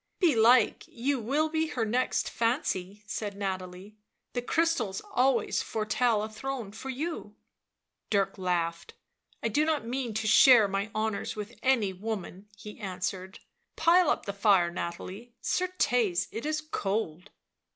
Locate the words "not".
9.63-9.85